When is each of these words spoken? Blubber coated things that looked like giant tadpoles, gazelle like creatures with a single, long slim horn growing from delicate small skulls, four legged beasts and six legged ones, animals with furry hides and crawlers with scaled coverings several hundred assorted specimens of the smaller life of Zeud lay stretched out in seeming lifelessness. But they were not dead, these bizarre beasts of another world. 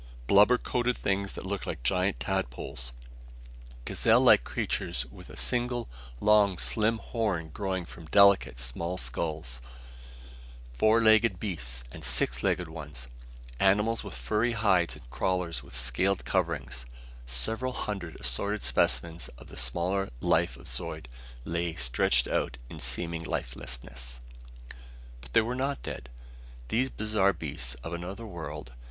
Blubber 0.25 0.57
coated 0.57 0.97
things 0.97 1.33
that 1.33 1.45
looked 1.45 1.67
like 1.67 1.83
giant 1.83 2.19
tadpoles, 2.19 2.91
gazelle 3.85 4.19
like 4.21 4.43
creatures 4.43 5.05
with 5.11 5.29
a 5.29 5.37
single, 5.37 5.87
long 6.19 6.57
slim 6.57 6.97
horn 6.97 7.49
growing 7.49 7.85
from 7.85 8.07
delicate 8.07 8.57
small 8.59 8.97
skulls, 8.97 9.61
four 10.75 11.01
legged 11.01 11.39
beasts 11.39 11.83
and 11.91 12.03
six 12.03 12.41
legged 12.41 12.67
ones, 12.67 13.07
animals 13.59 14.03
with 14.03 14.15
furry 14.15 14.53
hides 14.53 14.95
and 14.95 15.07
crawlers 15.11 15.61
with 15.61 15.75
scaled 15.75 16.25
coverings 16.25 16.87
several 17.27 17.73
hundred 17.73 18.15
assorted 18.19 18.63
specimens 18.63 19.27
of 19.37 19.49
the 19.49 19.55
smaller 19.55 20.09
life 20.19 20.57
of 20.57 20.67
Zeud 20.67 21.07
lay 21.45 21.75
stretched 21.75 22.27
out 22.27 22.57
in 22.71 22.79
seeming 22.79 23.21
lifelessness. 23.23 24.19
But 25.21 25.33
they 25.33 25.41
were 25.41 25.53
not 25.53 25.83
dead, 25.83 26.09
these 26.69 26.89
bizarre 26.89 27.33
beasts 27.33 27.75
of 27.83 27.93
another 27.93 28.25
world. 28.25 28.73